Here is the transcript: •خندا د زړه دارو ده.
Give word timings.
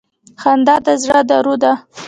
•خندا 0.41 0.75
د 0.85 0.87
زړه 1.03 1.21
دارو 1.29 1.53
ده. 1.63 1.71